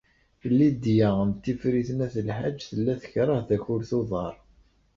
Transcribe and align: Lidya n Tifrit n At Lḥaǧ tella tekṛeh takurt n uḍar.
Lidya 0.57 1.09
n 1.29 1.31
Tifrit 1.43 1.89
n 1.97 2.03
At 2.05 2.15
Lḥaǧ 2.27 2.57
tella 2.69 2.93
tekṛeh 3.01 3.39
takurt 3.47 3.91
n 3.95 3.97
uḍar. 3.99 4.35